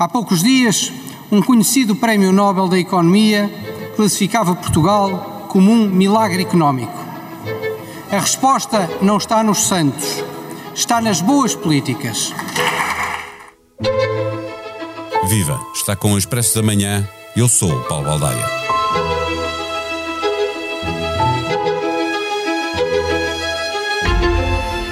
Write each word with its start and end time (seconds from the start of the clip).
Há 0.00 0.08
poucos 0.08 0.42
dias, 0.42 0.90
um 1.30 1.42
conhecido 1.42 1.94
Prémio 1.94 2.32
Nobel 2.32 2.68
da 2.68 2.78
Economia 2.78 3.50
classificava 3.96 4.54
Portugal 4.54 5.46
como 5.50 5.70
um 5.70 5.90
milagre 5.90 6.40
económico. 6.40 6.98
A 8.10 8.18
resposta 8.18 8.88
não 9.02 9.18
está 9.18 9.42
nos 9.42 9.64
santos, 9.64 10.24
está 10.74 11.02
nas 11.02 11.20
boas 11.20 11.54
políticas. 11.54 12.32
Viva! 15.28 15.60
Está 15.74 15.94
com 15.94 16.14
o 16.14 16.18
Expresso 16.18 16.54
da 16.54 16.62
Manhã. 16.62 17.06
Eu 17.36 17.46
sou 17.46 17.70
o 17.70 17.84
Paulo 17.84 18.06
Baldaia. 18.06 18.46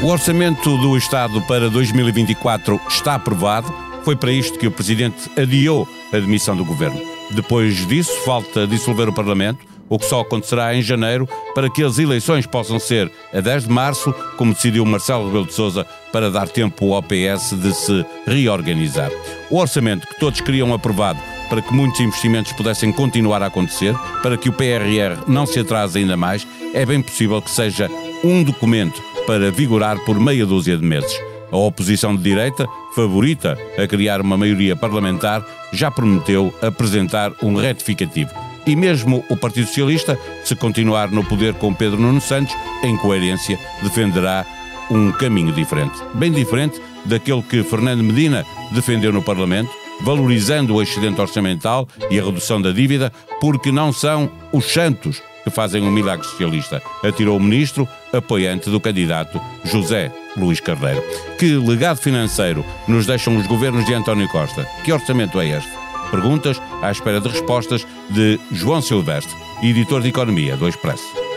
O 0.03 0.07
orçamento 0.07 0.77
do 0.77 0.99
Estado 0.99 1.41
para 1.41 1.71
2024 1.71 2.79
está 2.91 3.15
aprovado. 3.15 3.88
Foi 4.09 4.17
para 4.17 4.33
isto 4.33 4.59
que 4.59 4.67
o 4.67 4.71
Presidente 4.71 5.31
adiou 5.39 5.87
a 6.11 6.17
demissão 6.19 6.57
do 6.57 6.65
Governo. 6.65 6.99
Depois 7.30 7.87
disso, 7.87 8.11
falta 8.25 8.66
dissolver 8.66 9.07
o 9.07 9.12
Parlamento, 9.12 9.59
o 9.87 9.99
que 9.99 10.07
só 10.07 10.21
acontecerá 10.21 10.75
em 10.75 10.80
janeiro, 10.80 11.29
para 11.55 11.69
que 11.69 11.85
as 11.85 11.99
eleições 11.99 12.47
possam 12.47 12.79
ser 12.79 13.13
a 13.35 13.41
10 13.43 13.65
de 13.65 13.71
março, 13.71 14.15
como 14.39 14.55
decidiu 14.55 14.87
Marcelo 14.87 15.27
Rebelo 15.27 15.45
de 15.45 15.52
Sousa, 15.52 15.85
para 16.11 16.30
dar 16.30 16.49
tempo 16.49 16.95
ao 16.95 17.02
PS 17.02 17.55
de 17.61 17.71
se 17.75 18.02
reorganizar. 18.27 19.11
O 19.51 19.59
orçamento 19.59 20.07
que 20.07 20.19
todos 20.19 20.41
queriam 20.41 20.73
aprovado 20.73 21.21
para 21.51 21.61
que 21.61 21.75
muitos 21.75 22.01
investimentos 22.01 22.55
pudessem 22.55 22.91
continuar 22.91 23.43
a 23.43 23.49
acontecer, 23.49 23.95
para 24.23 24.38
que 24.38 24.49
o 24.49 24.55
PRR 24.55 25.23
não 25.27 25.45
se 25.45 25.61
atrase 25.61 25.99
ainda 25.99 26.16
mais, 26.16 26.49
é 26.73 26.87
bem 26.87 27.02
possível 27.02 27.43
que 27.43 27.51
seja 27.51 27.91
um 28.25 28.43
documento 28.43 29.02
para 29.27 29.51
vigorar 29.51 29.99
por 30.07 30.19
meia 30.19 30.47
dúzia 30.47 30.79
de 30.79 30.83
meses. 30.83 31.13
A 31.51 31.57
oposição 31.57 32.15
de 32.15 32.23
direita, 32.23 32.69
favorita 32.95 33.59
a 33.79 33.87
criar 33.87 34.20
uma 34.20 34.37
maioria 34.37 34.77
parlamentar, 34.77 35.45
já 35.73 35.91
prometeu 35.91 36.52
apresentar 36.61 37.33
um 37.43 37.55
retificativo. 37.55 38.30
E 38.66 38.77
mesmo 38.77 39.24
o 39.30 39.37
Partido 39.37 39.66
Socialista, 39.66 40.19
se 40.45 40.54
continuar 40.54 41.10
no 41.10 41.24
poder 41.24 41.54
com 41.54 41.73
Pedro 41.73 41.99
Nuno 41.99 42.21
Santos, 42.21 42.54
em 42.82 42.96
coerência, 42.99 43.59
defenderá 43.82 44.45
um 44.91 45.10
caminho 45.10 45.52
diferente. 45.52 45.99
Bem 46.15 46.30
diferente 46.30 46.80
daquele 47.07 47.43
que 47.43 47.63
Fernando 47.63 48.02
Medina 48.02 48.45
defendeu 48.73 49.13
no 49.13 49.23
Parlamento, 49.23 49.71
valorizando 50.02 50.74
o 50.74 50.82
excedente 50.82 51.21
orçamental 51.21 51.88
e 52.10 52.21
a 52.21 52.24
redução 52.24 52.60
da 52.60 52.71
dívida, 52.71 53.10
porque 53.41 53.73
não 53.73 53.93
são 53.93 54.30
os 54.52 54.66
santos 54.66 55.23
que 55.45 55.51
fazem 55.51 55.82
um 55.82 55.91
milagre 55.91 56.26
socialista, 56.26 56.82
atirou 57.02 57.38
o 57.38 57.41
ministro, 57.41 57.88
apoiante 58.13 58.69
do 58.69 58.79
candidato 58.79 59.41
José 59.65 60.13
Luís 60.37 60.60
Carneiro. 60.60 61.02
Que 61.38 61.57
legado 61.57 61.98
financeiro 61.98 62.65
nos 62.87 63.07
deixam 63.07 63.37
os 63.37 63.46
governos 63.46 63.84
de 63.87 63.95
António 63.95 64.28
Costa? 64.28 64.66
Que 64.84 64.93
orçamento 64.93 65.41
é 65.41 65.48
este? 65.48 65.70
Perguntas 66.10 66.60
à 66.82 66.91
espera 66.91 67.20
de 67.20 67.28
respostas 67.28 67.87
de 68.10 68.41
João 68.50 68.81
Silvestre, 68.81 69.34
editor 69.62 70.00
de 70.00 70.09
Economia 70.09 70.56
do 70.56 70.69
Expresso. 70.69 71.28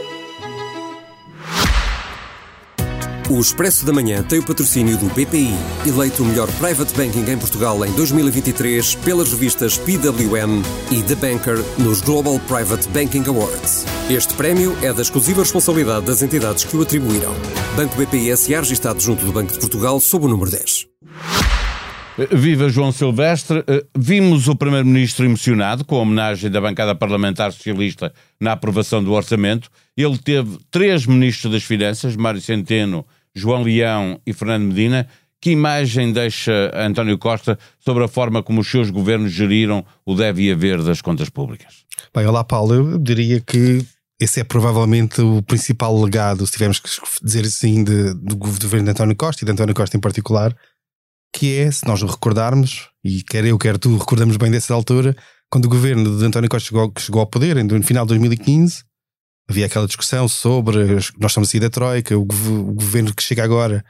O 3.32 3.40
Expresso 3.40 3.86
da 3.86 3.94
Manhã 3.94 4.22
tem 4.22 4.40
o 4.40 4.44
patrocínio 4.44 4.98
do 4.98 5.06
BPI, 5.06 5.54
eleito 5.88 6.22
o 6.22 6.26
melhor 6.26 6.52
private 6.60 6.94
banking 6.94 7.32
em 7.32 7.38
Portugal 7.38 7.86
em 7.86 7.92
2023 7.94 8.96
pelas 8.96 9.32
revistas 9.32 9.78
PWM 9.78 10.62
e 10.92 11.02
The 11.02 11.16
Banker 11.16 11.64
nos 11.80 12.02
Global 12.02 12.38
Private 12.40 12.90
Banking 12.90 13.23
Awards. 13.30 13.86
Este 14.10 14.34
prémio 14.34 14.78
é 14.82 14.92
da 14.92 15.02
exclusiva 15.02 15.44
responsabilidade 15.44 16.08
das 16.08 16.22
entidades 16.22 16.66
que 16.66 16.76
o 16.76 16.82
atribuíram. 16.82 17.34
Banco 17.78 17.96
BPI 17.96 18.36
SA 18.36 18.60
registado 18.60 19.00
junto 19.00 19.23
do 19.23 19.32
Banco 19.32 19.54
de 19.54 19.60
Portugal 19.60 20.02
sob 20.02 20.26
o 20.26 20.28
número 20.28 20.52
10. 20.52 20.88
Viva 22.34 22.68
João 22.68 22.92
Silvestre. 22.92 23.64
Eh, 23.66 23.86
vimos 23.98 24.50
o 24.50 24.56
Primeiro-Ministro 24.58 25.26
emocionado 25.26 25.86
com 25.86 25.95
a 25.95 26.02
homenagem 26.02 26.52
da 26.52 26.60
bancada 26.60 26.94
parlamentar 26.94 27.54
socialista 27.54 28.14
na 28.38 28.52
aprovação 28.52 29.02
do 29.02 29.14
orçamento. 29.14 29.70
Ele 29.95 30.18
teve 30.18 30.58
três 30.70 31.06
ministros 31.06 31.54
das 31.54 31.64
Finanças, 31.64 32.17
Mário 32.17 32.42
Centeno, 32.42 33.05
João 33.36 33.64
Leão 33.64 34.19
e 34.25 34.33
Fernando 34.33 34.64
Medina. 34.64 35.08
Que 35.42 35.52
imagem 35.52 36.14
deixa 36.14 36.71
António 36.75 37.17
Costa 37.17 37.58
sobre 37.80 38.03
a 38.03 38.08
forma 38.08 38.43
como 38.43 38.61
os 38.61 38.69
seus 38.69 38.92
governos 38.92 39.31
geriram 39.31 39.83
o 40.05 40.14
deve 40.14 40.43
e 40.43 40.52
haver 40.52 40.83
das 40.83 41.02
contas 41.02 41.30
públicas? 41.30 41.83
Bem, 42.14 42.27
olá 42.27 42.43
Paulo, 42.43 42.73
eu 42.73 42.97
diria 42.99 43.42
que 43.42 43.83
esse 44.19 44.39
é 44.39 44.43
provavelmente 44.43 45.19
o 45.19 45.42
principal 45.42 45.99
legado, 45.99 46.45
se 46.45 46.53
tivermos 46.53 46.80
que 46.80 46.87
dizer 47.23 47.43
assim, 47.43 47.83
de, 47.83 48.14
do 48.14 48.36
governo 48.36 48.86
de 48.86 48.92
António 48.92 49.15
Costa 49.15 49.43
e 49.43 49.45
de 49.45 49.52
António 49.52 49.73
Costa 49.73 49.98
em 49.98 49.99
particular, 49.99 50.55
que 51.36 51.58
é, 51.58 51.71
se 51.71 51.87
nós 51.87 52.03
recordarmos, 52.03 52.89
e 53.03 53.23
quer 53.23 53.43
eu, 53.45 53.58
quer 53.58 53.80
tu, 53.80 53.98
recordamos 53.98 54.37
bem 54.37 54.52
dessa 54.52 54.75
altura, 54.75 55.15
quando 55.49 55.65
o 55.65 55.69
governo 55.69 56.19
de 56.19 56.23
António 56.23 56.49
Costa 56.49 56.67
chegou, 56.67 56.93
chegou 56.99 57.19
ao 57.19 57.25
poder, 57.25 57.55
no 57.63 57.83
final 57.83 58.05
de 58.05 58.09
2015, 58.09 58.83
havia 59.50 59.66
aquela 59.66 59.88
discussão 59.88 60.28
sobre 60.28 60.78
nós 61.20 61.32
estamos 61.32 61.50
a 61.50 61.52
sair 61.52 61.60
da 61.60 61.70
Troika, 61.70 62.18
o, 62.18 62.22
o, 62.22 62.74
governo 62.74 63.14
que 63.14 63.24
chega 63.24 63.44
agora 63.44 63.84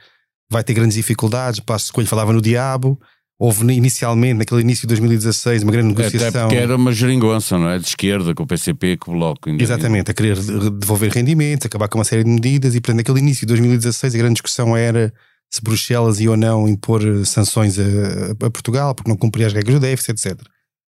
vai 0.50 0.62
ter 0.62 0.74
grandes 0.74 0.96
dificuldades. 0.96 1.60
Passo 1.60 1.92
Coelho 1.92 2.08
falava 2.08 2.32
no 2.32 2.40
diabo. 2.40 3.00
Houve 3.38 3.72
inicialmente, 3.72 4.34
naquele 4.34 4.60
início 4.60 4.82
de 4.82 4.88
2016, 4.88 5.64
uma 5.64 5.72
grande 5.72 5.88
negociação. 5.88 6.28
Até 6.28 6.40
porque 6.42 6.54
era 6.54 6.76
uma 6.76 6.92
geringonça, 6.92 7.58
não 7.58 7.68
é? 7.70 7.78
De 7.78 7.88
esquerda, 7.88 8.32
com 8.34 8.44
o 8.44 8.46
PCP, 8.46 8.98
com 8.98 9.10
o 9.10 9.14
Bloco. 9.14 9.50
Exatamente, 9.50 10.12
a 10.12 10.14
querer 10.14 10.38
devolver 10.38 11.10
rendimentos, 11.10 11.66
acabar 11.66 11.88
com 11.88 11.98
uma 11.98 12.04
série 12.04 12.22
de 12.22 12.30
medidas. 12.30 12.76
E, 12.76 12.80
portanto, 12.80 12.98
naquele 12.98 13.18
início 13.18 13.40
de 13.40 13.46
2016, 13.46 14.14
a 14.14 14.18
grande 14.18 14.34
discussão 14.34 14.76
era 14.76 15.12
se 15.50 15.60
Bruxelas 15.60 16.20
ia 16.20 16.30
ou 16.30 16.36
não 16.36 16.68
impor 16.68 17.02
sanções 17.26 17.78
a, 17.78 18.46
a 18.46 18.50
Portugal, 18.50 18.94
porque 18.94 19.10
não 19.10 19.16
cumpria 19.16 19.48
as 19.48 19.52
regras 19.52 19.74
do 19.74 19.80
déficit, 19.80 20.12
etc. 20.12 20.40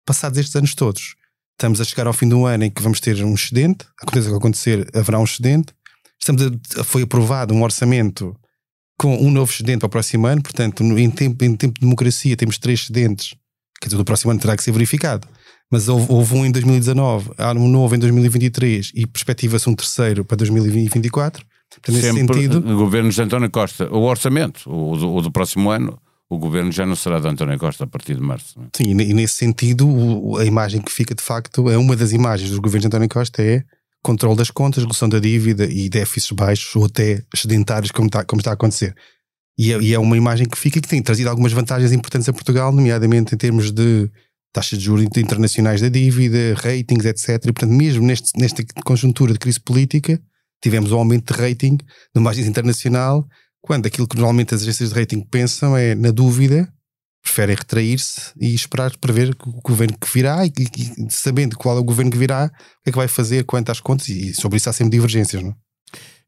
Passados 0.07 0.39
estes 0.39 0.55
anos 0.55 0.75
todos, 0.75 1.17
Estamos 1.55 1.81
a 1.81 1.85
chegar 1.85 2.07
ao 2.07 2.13
fim 2.13 2.29
do 2.29 2.47
ano 2.47 2.65
em 2.65 2.71
que 2.71 2.83
vamos 2.83 3.01
ter 3.01 3.23
um 3.25 3.35
excedente, 3.35 3.87
aconteça 4.03 4.29
o 4.29 4.33
que 4.33 4.37
acontecer, 4.37 4.89
haverá 4.95 5.19
um 5.19 5.25
excedente. 5.25 5.73
Estamos 6.21 6.43
a, 6.77 6.85
foi 6.85 7.03
aprovado 7.03 7.55
um 7.55 7.63
orçamento 7.63 8.37
com 8.99 9.17
um 9.17 9.31
novo 9.31 9.51
excedente 9.51 9.81
para 9.81 9.87
o 9.87 9.91
próximo 9.91 10.27
ano, 10.27 10.43
portanto, 10.43 10.83
em 10.83 11.11
tempo, 11.11 11.45
em 11.45 11.55
tempo 11.55 11.75
de 11.75 11.81
democracia 11.81 12.37
temos 12.37 12.59
três 12.59 12.81
excedentes, 12.81 13.35
quer 13.81 13.89
dizer, 13.89 14.01
o 14.01 14.05
próximo 14.05 14.31
ano 14.31 14.41
terá 14.41 14.57
que 14.57 14.63
ser 14.63 14.73
verificado. 14.73 15.29
Mas 15.71 15.89
houve, 15.89 16.07
houve 16.09 16.35
um 16.35 16.47
em 16.47 16.53
2019, 16.53 17.31
há 17.39 17.53
um 17.53 17.69
novo 17.69 17.95
em 17.95 17.99
2023 17.99 18.93
e 18.95 19.07
perspectiva-se 19.07 19.69
um 19.69 19.75
terceiro 19.75 20.25
para 20.25 20.37
2024. 20.37 21.45
Portanto, 21.71 21.95
nesse 21.95 22.13
Sempre 22.13 22.35
sentido. 22.37 22.61
Governos 22.61 23.15
de 23.15 23.23
António 23.23 23.51
Costa, 23.51 23.93
o 23.93 24.03
orçamento, 24.03 24.71
o 24.71 24.97
do, 24.97 25.15
o 25.15 25.21
do 25.23 25.33
próximo 25.33 25.71
ano, 25.71 25.99
o 26.35 26.39
governo 26.39 26.73
já 26.73 26.85
não 26.85 26.97
será 26.97 27.19
de 27.19 27.29
António 27.29 27.59
Costa 27.59 27.85
a 27.85 27.87
partir 27.87 28.15
de 28.15 28.21
março. 28.21 28.59
É? 28.61 28.77
Sim, 28.77 28.91
e 28.91 29.15
nesse 29.15 29.35
sentido, 29.35 30.37
a 30.39 30.45
imagem 30.45 30.81
que 30.81 30.93
fica 30.93 31.15
de 31.15 31.23
facto, 31.23 31.71
é 31.71 31.79
uma 31.79 31.97
das 31.97 32.13
imagens 32.13 32.51
dos 32.51 32.59
governos 32.59 32.83
de 32.83 32.87
António 32.89 33.09
Costa 33.09 33.43
é 33.43 33.65
controle 34.03 34.37
das 34.37 34.51
contas, 34.51 34.83
redução 34.83 35.09
da 35.09 35.19
dívida 35.19 35.65
e 35.65 35.89
déficits 35.89 36.31
baixos 36.33 36.77
ou 36.77 36.85
até 36.85 37.23
sedentários, 37.35 37.91
como 37.91 38.07
está, 38.07 38.23
como 38.25 38.41
está 38.41 38.51
a 38.51 38.55
acontecer. 38.55 38.95
E 39.57 39.73
é, 39.73 39.81
e 39.81 39.95
é 39.95 39.99
uma 39.99 40.17
imagem 40.17 40.47
que 40.47 40.59
fica 40.59 40.81
que 40.81 40.89
tem 40.89 41.01
trazido 41.01 41.31
algumas 41.31 41.53
vantagens 41.53 41.93
importantes 41.93 42.29
a 42.29 42.33
Portugal, 42.33 42.71
nomeadamente 42.73 43.35
em 43.35 43.39
termos 43.39 43.71
de 43.71 44.11
taxas 44.53 44.79
de 44.79 44.85
juros 44.85 45.05
internacionais 45.05 45.81
da 45.81 45.89
dívida, 45.89 46.55
ratings, 46.57 47.05
etc. 47.07 47.29
E, 47.45 47.53
portanto, 47.53 47.73
mesmo 47.73 48.05
neste, 48.05 48.39
nesta 48.39 48.63
conjuntura 48.85 49.33
de 49.33 49.39
crise 49.39 49.61
política, 49.61 50.21
tivemos 50.63 50.93
um 50.93 50.99
aumento 50.99 51.33
de 51.33 51.41
rating 51.41 51.79
no 52.15 52.21
margem 52.21 52.45
internacional 52.47 53.27
quando 53.65 53.87
aquilo 53.87 54.07
que 54.07 54.17
normalmente 54.17 54.55
as 54.55 54.61
agências 54.61 54.91
de 54.91 54.95
rating 54.95 55.23
pensam 55.23 55.75
é, 55.75 55.95
na 55.95 56.11
dúvida, 56.11 56.71
preferem 57.23 57.57
retrair-se 57.57 58.31
e 58.39 58.55
esperar 58.55 58.95
para 58.99 59.11
ver 59.11 59.35
o 59.47 59.61
governo 59.63 59.97
que 59.99 60.13
virá 60.13 60.45
e, 60.45 60.51
e, 60.51 61.07
sabendo 61.09 61.57
qual 61.57 61.79
é 61.79 61.81
o 61.81 61.85
governo 61.85 62.11
que 62.11 62.19
virá, 62.19 62.45
o 62.45 62.83
que 62.85 62.91
é 62.91 62.93
que 62.93 62.99
vai 62.99 63.09
fazer 63.09 63.45
quanto 63.45 63.71
às 63.73 63.81
contas 63.81 64.11
e 64.11 64.35
sobre 64.35 64.59
isso 64.59 64.69
há 64.69 64.73
sempre 64.75 64.91
divergências, 64.91 65.43
não 65.43 65.57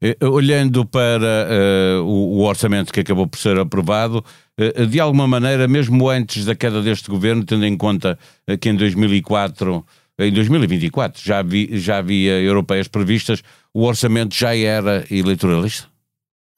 é? 0.01 0.25
Olhando 0.25 0.83
para 0.83 1.47
uh, 1.47 2.03
o, 2.03 2.37
o, 2.37 2.41
orçamento 2.41 2.91
que 2.91 3.01
acabou 3.01 3.27
por 3.27 3.37
ser 3.37 3.59
aprovado, 3.59 4.25
uh, 4.59 4.85
de 4.87 4.99
alguma 4.99 5.27
maneira, 5.27 5.67
mesmo 5.67 6.09
antes 6.09 6.43
da 6.43 6.55
queda 6.55 6.81
deste 6.81 7.07
governo, 7.07 7.43
tendo 7.43 7.65
em 7.65 7.77
conta 7.77 8.17
que 8.59 8.69
em 8.69 8.75
2004, 8.75 9.85
em 10.19 10.31
2024 10.31 11.21
já, 11.23 11.43
vi, 11.43 11.69
já 11.73 11.97
havia 11.97 12.39
europeias 12.39 12.87
previstas, 12.87 13.43
o 13.73 13.83
orçamento 13.83 14.35
já 14.35 14.55
era 14.55 15.05
eleitoralista? 15.11 15.87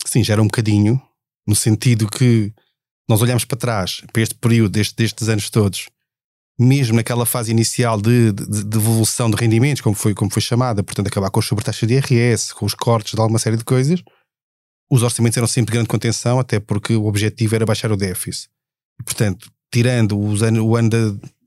Sim, 0.09 0.23
já 0.23 0.33
era 0.33 0.41
um 0.41 0.47
bocadinho, 0.47 0.99
no 1.45 1.55
sentido 1.55 2.09
que 2.09 2.51
nós 3.07 3.21
olhamos 3.21 3.45
para 3.45 3.59
trás, 3.59 4.01
para 4.11 4.23
este 4.23 4.33
período, 4.33 4.71
destes, 4.71 4.95
destes 4.95 5.29
anos 5.29 5.51
todos, 5.51 5.87
mesmo 6.59 6.95
naquela 6.95 7.27
fase 7.27 7.51
inicial 7.51 8.01
de, 8.01 8.31
de, 8.31 8.47
de, 8.47 8.63
devolução 8.63 9.29
de 9.29 9.35
rendimentos, 9.35 9.83
como 9.83 9.95
foi, 9.95 10.15
como 10.15 10.31
foi 10.31 10.41
chamada, 10.41 10.83
portanto, 10.83 11.05
acabar 11.05 11.29
com 11.29 11.39
as 11.39 11.45
sobretaxas 11.45 11.87
de 11.87 11.93
IRS, 11.93 12.55
com 12.55 12.65
os 12.65 12.73
cortes 12.73 13.13
de 13.13 13.21
alguma 13.21 13.37
série 13.37 13.55
de 13.55 13.63
coisas, 13.63 14.01
os 14.89 15.03
orçamentos 15.03 15.37
eram 15.37 15.47
sempre 15.47 15.73
de 15.73 15.73
grande 15.73 15.87
contenção, 15.87 16.39
até 16.39 16.59
porque 16.59 16.95
o 16.95 17.05
objetivo 17.05 17.53
era 17.53 17.63
baixar 17.63 17.91
o 17.91 17.95
déficit. 17.95 18.49
Portanto, 19.05 19.51
tirando 19.71 20.19
os 20.19 20.41
ano, 20.41 20.65
o, 20.65 20.75
ano 20.75 20.89
da, 20.89 20.97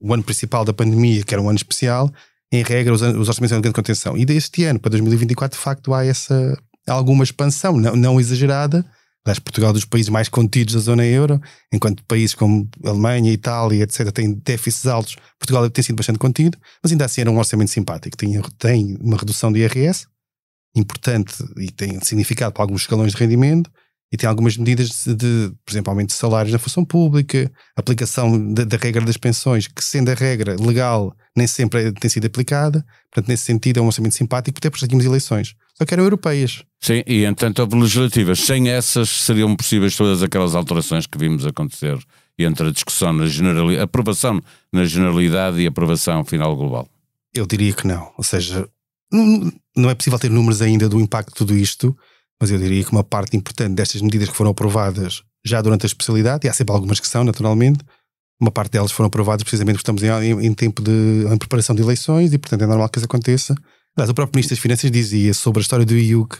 o 0.00 0.14
ano 0.14 0.22
principal 0.22 0.64
da 0.64 0.72
pandemia, 0.72 1.24
que 1.24 1.34
era 1.34 1.42
um 1.42 1.48
ano 1.48 1.56
especial, 1.56 2.08
em 2.52 2.62
regra, 2.62 2.94
os, 2.94 3.02
os 3.02 3.28
orçamentos 3.28 3.50
eram 3.50 3.60
de 3.60 3.64
grande 3.64 3.74
contenção. 3.74 4.16
E 4.16 4.24
deste 4.24 4.62
ano, 4.62 4.78
para 4.78 4.90
2024, 4.90 5.58
de 5.58 5.64
facto, 5.64 5.92
há 5.92 6.06
essa 6.06 6.56
alguma 6.88 7.24
expansão, 7.24 7.76
não, 7.76 7.96
não 7.96 8.20
exagerada, 8.20 8.84
Aliás, 9.24 9.38
Portugal 9.38 9.70
é 9.70 9.74
dos 9.74 9.84
países 9.84 10.08
mais 10.08 10.28
contidos 10.28 10.74
da 10.74 10.80
zona 10.80 11.06
euro, 11.06 11.40
enquanto 11.72 12.02
países 12.04 12.34
como 12.34 12.68
Alemanha, 12.84 13.30
Itália, 13.30 13.84
etc., 13.84 14.10
têm 14.10 14.32
déficits 14.34 14.86
altos, 14.86 15.16
Portugal 15.38 15.70
tem 15.70 15.84
sido 15.84 15.94
bastante 15.94 16.18
contido, 16.18 16.58
mas 16.82 16.90
ainda 16.90 17.04
assim 17.04 17.20
era 17.20 17.30
um 17.30 17.38
orçamento 17.38 17.70
simpático. 17.70 18.16
Tem, 18.16 18.42
tem 18.58 18.98
uma 19.00 19.16
redução 19.16 19.52
de 19.52 19.60
IRS 19.60 20.08
importante 20.74 21.34
e 21.56 21.70
tem 21.70 22.00
significado 22.00 22.52
para 22.52 22.64
alguns 22.64 22.80
escalões 22.80 23.12
de 23.12 23.18
rendimento, 23.18 23.70
e 24.12 24.16
tem 24.16 24.28
algumas 24.28 24.58
medidas 24.58 25.04
de, 25.04 25.14
de, 25.14 25.52
por 25.64 25.72
exemplo, 25.72 25.90
aumento 25.90 26.08
de 26.08 26.16
salários 26.16 26.52
na 26.52 26.58
função 26.58 26.84
pública, 26.84 27.50
aplicação 27.74 28.52
da, 28.52 28.76
regra 28.76 29.02
das 29.02 29.16
pensões, 29.16 29.66
que 29.66 29.82
sendo 29.82 30.10
a 30.10 30.14
regra 30.14 30.54
legal, 30.60 31.16
nem 31.34 31.46
sempre 31.46 31.90
tem 31.92 32.10
sido 32.10 32.26
aplicada. 32.26 32.84
Portanto, 33.10 33.28
nesse 33.28 33.44
sentido, 33.44 33.80
é 33.80 33.82
um 33.82 33.86
orçamento 33.86 34.14
simpático, 34.14 34.58
até 34.58 34.68
porque 34.68 34.86
tínhamos 34.86 35.06
eleições. 35.06 35.54
Só 35.76 35.84
que 35.84 35.94
eram 35.94 36.04
europeias. 36.04 36.64
Sim, 36.80 37.02
e 37.06 37.24
entanto 37.24 37.60
houve 37.60 37.76
legislativas. 37.76 38.40
Sem 38.40 38.68
essas 38.68 39.08
seriam 39.08 39.54
possíveis 39.56 39.96
todas 39.96 40.22
aquelas 40.22 40.54
alterações 40.54 41.06
que 41.06 41.18
vimos 41.18 41.46
acontecer 41.46 41.98
entre 42.38 42.68
a 42.68 42.70
discussão 42.72 43.12
na 43.12 43.26
generalidade, 43.26 43.82
aprovação 43.82 44.40
na 44.72 44.84
generalidade 44.84 45.60
e 45.60 45.66
aprovação 45.66 46.24
final 46.24 46.56
global. 46.56 46.88
Eu 47.32 47.46
diria 47.46 47.72
que 47.72 47.86
não. 47.86 48.10
Ou 48.18 48.24
seja, 48.24 48.68
não, 49.12 49.52
não 49.76 49.90
é 49.90 49.94
possível 49.94 50.18
ter 50.18 50.30
números 50.30 50.60
ainda 50.60 50.88
do 50.88 51.00
impacto 51.00 51.28
de 51.28 51.36
tudo 51.36 51.56
isto 51.56 51.96
mas 52.42 52.50
eu 52.50 52.58
diria 52.58 52.82
que 52.82 52.90
uma 52.90 53.04
parte 53.04 53.36
importante 53.36 53.74
destas 53.74 54.02
medidas 54.02 54.28
que 54.28 54.34
foram 54.34 54.50
aprovadas 54.50 55.22
já 55.46 55.62
durante 55.62 55.84
a 55.84 55.86
especialidade, 55.86 56.44
e 56.44 56.50
há 56.50 56.52
sempre 56.52 56.74
algumas 56.74 56.98
que 56.98 57.06
são, 57.06 57.22
naturalmente, 57.22 57.78
uma 58.40 58.50
parte 58.50 58.72
delas 58.72 58.90
foram 58.90 59.06
aprovadas 59.06 59.44
precisamente 59.44 59.76
porque 59.76 59.92
estamos 59.92 60.02
em, 60.02 60.46
em 60.46 60.52
tempo 60.52 60.82
de 60.82 61.24
em 61.32 61.38
preparação 61.38 61.72
de 61.72 61.82
eleições 61.82 62.32
e, 62.32 62.38
portanto, 62.38 62.62
é 62.62 62.66
normal 62.66 62.88
que 62.88 62.98
isso 62.98 63.06
aconteça. 63.06 63.54
Aliás, 63.96 64.10
o 64.10 64.14
próprio 64.14 64.36
Ministro 64.36 64.56
das 64.56 64.62
Finanças 64.62 64.90
dizia 64.90 65.34
sobre 65.34 65.60
a 65.60 65.62
história 65.62 65.84
do 65.84 65.96
IUC, 65.96 66.38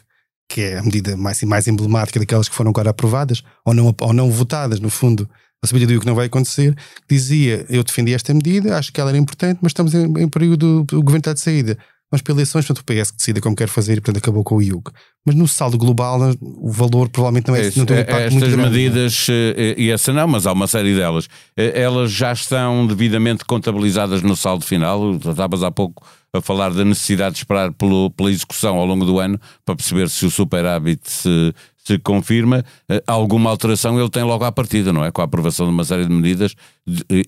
que 0.49 0.61
é 0.61 0.79
a 0.79 0.83
medida 0.83 1.17
mais, 1.17 1.43
mais 1.43 1.69
emblemática 1.69 2.19
daquelas 2.19 2.49
que 2.49 2.55
foram 2.55 2.71
agora 2.71 2.91
aprovadas 2.91 3.43
ou 3.65 3.75
não, 3.75 3.95
ou 4.01 4.13
não 4.13 4.31
votadas, 4.31 4.81
no 4.81 4.91
fundo, 4.91 5.29
a 5.63 5.67
subida 5.67 5.87
do 5.87 5.93
IUC 5.93 6.07
não 6.07 6.15
vai 6.15 6.27
acontecer, 6.27 6.77
dizia, 7.09 7.67
eu 7.69 7.85
defendi 7.85 8.13
esta 8.15 8.33
medida, 8.35 8.79
acho 8.79 8.93
que 8.93 9.01
ela 9.01 9.11
era 9.11 9.19
importante, 9.19 9.59
mas 9.63 9.71
estamos 9.71 9.95
em, 9.95 10.05
em 10.19 10.29
período, 10.29 10.87
o 10.93 11.03
governo 11.03 11.19
está 11.19 11.33
de 11.33 11.41
saída 11.41 11.79
mas 12.13 12.21
para 12.21 12.35
eleições, 12.35 12.67
portanto, 12.67 12.83
o 12.83 12.85
PS 12.85 13.11
que 13.11 13.17
decide 13.17 13.41
como 13.41 13.57
quer 13.57 13.69
fazer 13.69 13.95
e, 13.95 14.01
portanto, 14.03 14.19
acabou 14.19 14.45
com 14.45 14.57
o 14.57 14.63
IUC. 14.63 14.93
Mas 15.25 15.35
no 15.35 15.49
saldo 15.49 15.79
global, 15.79 16.21
o 16.41 16.71
valor 16.71 17.09
provavelmente 17.09 17.49
não 17.49 17.57
é, 17.57 17.69
é 17.69 17.73
não 17.75 17.87
tem 17.87 17.97
um 17.97 18.01
impacto 18.01 18.21
Estas 18.21 18.55
muito 18.55 18.59
medidas, 18.59 19.27
grande. 19.27 19.81
e 19.81 19.91
essa 19.91 20.13
não, 20.13 20.29
mas 20.29 20.47
há 20.47 20.53
uma 20.53 20.67
série 20.67 20.95
delas, 20.95 21.27
eh, 21.57 21.81
elas 21.81 22.13
já 22.13 22.31
estão 22.31 22.87
devidamente 22.87 23.47
contabilizadas 23.47 24.21
no 24.21 24.37
saldo 24.37 24.63
final. 24.63 25.15
Estavas 25.15 25.63
há 25.63 25.71
pouco 25.71 26.07
a 26.35 26.41
falar 26.41 26.71
da 26.73 26.85
necessidade 26.85 27.35
de 27.35 27.41
esperar 27.41 27.73
pelo, 27.73 28.11
pela 28.11 28.31
execução 28.31 28.77
ao 28.77 28.87
longo 28.87 29.05
do 29.05 29.19
ano 29.19 29.39
para 29.65 29.77
perceber 29.77 30.09
se 30.09 30.25
o 30.25 30.31
superávit 30.31 31.01
se, 31.05 31.55
se 31.85 31.99
confirma. 31.99 32.65
Eh, 32.89 33.03
alguma 33.07 33.51
alteração 33.51 34.01
ele 34.01 34.09
tem 34.09 34.23
logo 34.23 34.45
à 34.45 34.51
partida, 34.51 34.93
não 34.93 35.05
é? 35.05 35.11
Com 35.11 35.21
a 35.21 35.25
aprovação 35.25 35.67
de 35.67 35.73
uma 35.73 35.85
série 35.85 36.07
de 36.07 36.13
medidas, 36.13 36.55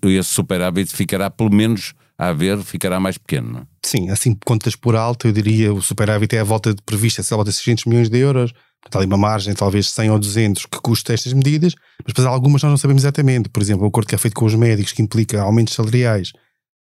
esse 0.03 0.31
superávit 0.31 0.95
ficará 0.95 1.29
pelo 1.31 1.53
menos 1.53 1.93
a 2.19 2.29
haver 2.29 2.59
ficará 2.63 2.99
mais 2.99 3.19
pequeno. 3.19 3.59
É? 3.59 3.63
Sim, 3.85 4.09
assim 4.11 4.37
contas 4.45 4.77
por 4.77 4.97
alto, 4.97 5.27
eu 5.27 5.33
diria 5.33 5.73
o 5.73 5.83
superávit 5.83 6.35
é 6.37 6.41
a 6.41 6.45
volta 6.45 6.73
de 6.73 6.81
prevista, 6.83 7.23
se 7.23 7.35
a 7.35 7.37
volta 7.37 7.51
de 7.51 7.57
600 7.57 7.85
milhões 7.87 8.09
de 8.09 8.19
euros, 8.19 8.53
está 8.87 8.99
ali 8.99 9.07
uma 9.07 9.19
margem 9.19 9.53
talvez 9.55 9.91
100 9.91 10.11
ou 10.11 10.19
200 10.19 10.67
que 10.67 10.81
custa 10.81 11.13
estas 11.13 11.33
medidas, 11.33 11.75
mas 11.99 12.15
depois 12.15 12.27
algumas 12.27 12.63
nós 12.63 12.71
não 12.71 12.77
sabemos 12.79 13.03
exatamente. 13.03 13.49
Por 13.49 13.63
exemplo, 13.63 13.85
o 13.85 13.89
acordo 13.89 14.07
que 14.07 14.15
é 14.15 14.19
feito 14.19 14.35
com 14.35 14.45
os 14.45 14.55
médicos, 14.55 14.93
que 14.93 15.03
implica 15.03 15.43
aumentos 15.43 15.75
salariais 15.75 16.33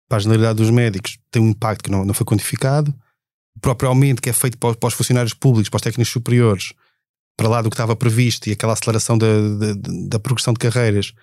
para 0.07 0.17
a 0.17 0.21
generalidade 0.21 0.57
dos 0.57 0.69
médicos, 0.69 1.17
tem 1.31 1.41
um 1.41 1.49
impacto 1.49 1.83
que 1.83 1.91
não, 1.91 2.05
não 2.05 2.13
foi 2.13 2.25
quantificado. 2.25 2.93
O 3.55 3.59
próprio 3.59 3.89
aumento 3.89 4.21
que 4.21 4.29
é 4.29 4.33
feito 4.33 4.57
para, 4.57 4.75
para 4.75 4.87
os 4.87 4.93
funcionários 4.93 5.33
públicos, 5.33 5.69
para 5.69 5.77
os 5.77 5.81
técnicos 5.83 6.11
superiores, 6.11 6.73
para 7.37 7.47
lá 7.47 7.61
do 7.61 7.69
que 7.69 7.75
estava 7.75 7.95
previsto 7.95 8.47
e 8.47 8.51
aquela 8.51 8.73
aceleração 8.73 9.17
da, 9.17 9.27
da, 9.27 9.73
da 10.07 10.19
progressão 10.19 10.53
de 10.53 10.59
carreiras, 10.59 11.13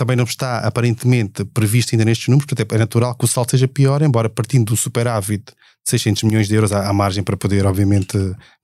também 0.00 0.16
não 0.16 0.24
está 0.24 0.60
aparentemente 0.60 1.44
previsto 1.44 1.92
ainda 1.92 2.06
nestes 2.06 2.28
números, 2.28 2.46
portanto 2.46 2.74
é 2.74 2.78
natural 2.78 3.14
que 3.14 3.26
o 3.26 3.28
salto 3.28 3.50
seja 3.50 3.68
pior, 3.68 4.00
embora 4.00 4.30
partindo 4.30 4.70
do 4.70 4.76
superávit 4.76 5.44
de 5.44 5.90
600 5.90 6.22
milhões 6.22 6.48
de 6.48 6.54
euros 6.54 6.72
há, 6.72 6.90
margem 6.90 7.22
para 7.22 7.36
poder, 7.36 7.66
obviamente, 7.66 8.16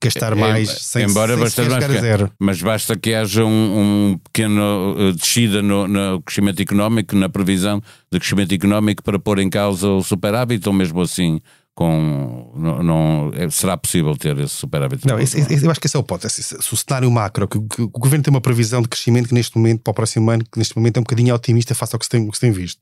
gastar 0.03 0.33
é, 0.33 0.35
mais 0.35 0.67
sem, 0.69 1.05
embora 1.05 1.37
sem, 1.47 1.69
basta 1.69 2.01
zero. 2.01 2.31
Mas 2.39 2.59
basta 2.59 2.97
que 2.97 3.13
haja 3.13 3.45
um, 3.45 3.49
um 4.11 4.17
pequeno 4.17 4.95
uh, 4.97 5.13
descida 5.13 5.61
no, 5.61 5.87
no, 5.87 6.21
crescimento 6.23 6.59
económico, 6.59 7.15
na 7.15 7.29
previsão 7.29 7.79
de 8.11 8.19
crescimento 8.19 8.55
económico 8.55 9.03
para 9.03 9.19
pôr 9.19 9.37
em 9.37 9.49
causa 9.49 9.87
o 9.87 10.01
superávit, 10.01 10.67
ou 10.67 10.73
mesmo 10.73 11.01
assim 11.01 11.39
com 11.77 12.51
não, 12.55 12.81
não, 12.81 13.31
é, 13.35 13.47
será 13.51 13.77
possível 13.77 14.17
ter 14.17 14.35
esse 14.39 14.55
superávit? 14.55 15.05
Não, 15.05 15.19
esse, 15.19 15.39
esse, 15.39 15.63
eu 15.63 15.69
acho 15.69 15.79
que 15.79 15.85
essa 15.85 15.99
é 15.99 15.99
a 15.99 16.01
hipótese. 16.01 16.41
Se 16.41 16.73
o 16.73 16.75
cenário 16.75 17.11
macro, 17.11 17.47
que, 17.47 17.59
que, 17.59 17.83
o 17.83 17.89
governo 17.89 18.23
tem 18.23 18.33
uma 18.33 18.41
previsão 18.41 18.81
de 18.81 18.87
crescimento 18.87 19.27
que 19.27 19.33
neste 19.35 19.55
momento, 19.55 19.83
para 19.83 19.91
o 19.91 19.93
próximo 19.93 20.27
ano, 20.31 20.43
que 20.43 20.57
neste 20.57 20.75
momento 20.75 20.97
é 20.97 20.99
um 21.01 21.03
bocadinho 21.03 21.35
otimista 21.35 21.75
face 21.75 21.95
ao 21.95 21.99
que 21.99 22.05
se 22.05 22.09
tem, 22.09 22.27
que 22.27 22.35
se 22.35 22.41
tem 22.41 22.51
visto. 22.51 22.81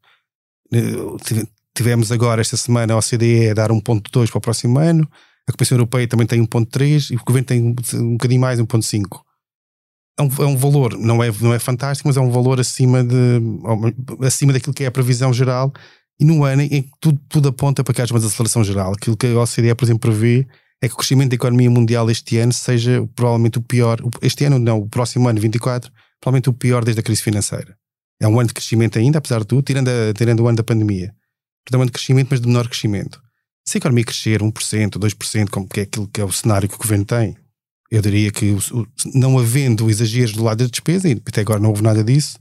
Eh, 0.73 1.43
tivemos 1.75 2.09
agora, 2.09 2.39
esta 2.39 2.55
semana, 2.55 2.93
a 2.93 2.97
OCDE 2.97 3.49
a 3.49 3.53
dar 3.53 3.69
1.2 3.69 4.29
para 4.29 4.37
o 4.37 4.41
próximo 4.41 4.79
ano, 4.79 5.05
a 5.45 5.51
Comissão 5.51 5.77
Europeia 5.77 6.07
também 6.07 6.25
tem 6.25 6.39
1.3 6.39 7.11
e 7.11 7.15
o 7.17 7.23
governo 7.25 7.47
tem 7.47 7.61
um, 7.61 7.75
um 8.01 8.11
bocadinho 8.13 8.39
mais, 8.39 8.61
1.5. 8.61 9.19
É 10.17 10.21
um, 10.21 10.29
é 10.39 10.45
um 10.45 10.55
valor, 10.55 10.97
não 10.97 11.21
é, 11.21 11.29
não 11.41 11.53
é 11.53 11.59
fantástico, 11.59 12.07
mas 12.07 12.15
é 12.15 12.21
um 12.21 12.31
valor 12.31 12.61
acima, 12.61 13.03
de, 13.03 13.41
acima 14.25 14.53
daquilo 14.53 14.73
que 14.73 14.85
é 14.85 14.87
a 14.87 14.91
previsão 14.91 15.33
geral 15.33 15.73
e 16.19 16.25
num 16.25 16.43
ano 16.43 16.61
em 16.61 16.81
que 16.81 16.91
tudo, 16.99 17.19
tudo 17.27 17.49
aponta 17.49 17.83
para 17.83 17.93
que 17.93 18.01
haja 18.01 18.13
uma 18.13 18.19
desaceleração 18.19 18.63
geral. 18.63 18.93
Aquilo 18.93 19.17
que 19.17 19.27
a 19.27 19.39
OCDE, 19.39 19.75
por 19.75 19.85
exemplo, 19.85 19.99
prevê 19.99 20.47
é 20.81 20.87
que 20.87 20.93
o 20.93 20.97
crescimento 20.97 21.29
da 21.29 21.35
economia 21.35 21.69
mundial 21.69 22.09
este 22.09 22.37
ano 22.37 22.53
seja 22.53 23.07
provavelmente 23.15 23.57
o 23.57 23.61
pior, 23.61 23.99
este 24.21 24.45
ano 24.45 24.59
não, 24.59 24.79
o 24.79 24.89
próximo 24.89 25.27
ano, 25.27 25.39
24, 25.39 25.91
provavelmente 26.19 26.49
o 26.49 26.53
pior 26.53 26.83
desde 26.83 26.99
a 26.99 27.03
crise 27.03 27.21
financeira. 27.21 27.77
É 28.19 28.27
um 28.27 28.39
ano 28.39 28.47
de 28.47 28.53
crescimento 28.53 28.97
ainda, 28.97 29.17
apesar 29.17 29.39
de 29.39 29.47
tudo, 29.47 29.61
tirando, 29.61 29.89
a, 29.89 30.13
tirando 30.13 30.39
o 30.41 30.47
ano 30.47 30.57
da 30.57 30.63
pandemia. 30.63 31.13
Portanto, 31.63 31.73
é 31.73 31.77
um 31.77 31.81
ano 31.81 31.87
de 31.87 31.93
crescimento, 31.93 32.27
mas 32.31 32.41
de 32.41 32.47
menor 32.47 32.67
crescimento. 32.67 33.21
Se 33.67 33.77
a 33.77 33.79
economia 33.79 34.05
crescer 34.05 34.41
1%, 34.41 34.51
2%, 34.91 35.49
como 35.49 35.67
que 35.67 35.81
é 35.81 35.83
aquilo 35.83 36.07
que 36.07 36.21
é 36.21 36.23
o 36.23 36.31
cenário 36.31 36.69
que 36.69 36.75
o 36.75 36.77
governo 36.77 37.03
tem, 37.03 37.35
eu 37.91 38.01
diria 38.01 38.31
que 38.31 38.51
o, 38.51 38.87
não 39.13 39.37
havendo 39.37 39.89
exageros 39.89 40.33
do 40.33 40.43
lado 40.43 40.63
da 40.63 40.69
despesa, 40.69 41.09
e 41.09 41.21
até 41.25 41.41
agora 41.41 41.59
não 41.59 41.69
houve 41.69 41.81
nada 41.81 42.03
disso, 42.03 42.37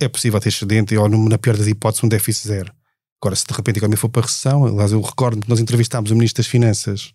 é 0.00 0.08
possível 0.08 0.40
ter 0.40 0.50
excedente 0.50 0.96
ou, 0.96 1.08
na 1.08 1.38
pior 1.38 1.56
das 1.56 1.66
hipóteses, 1.66 2.04
um 2.04 2.08
déficit 2.08 2.48
zero. 2.48 2.72
Agora, 3.22 3.36
se 3.36 3.46
de 3.46 3.54
repente 3.54 3.76
a 3.76 3.78
economia 3.78 3.96
for 3.96 4.08
para 4.08 4.22
a 4.22 4.26
recessão, 4.26 4.66
aliás, 4.66 4.90
eu 4.90 5.00
recordo 5.00 5.42
que 5.42 5.48
nós 5.48 5.60
entrevistámos 5.60 6.10
o 6.10 6.14
Ministro 6.14 6.42
das 6.42 6.50
Finanças 6.50 7.14